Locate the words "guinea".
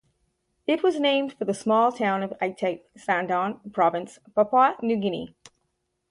4.97-5.35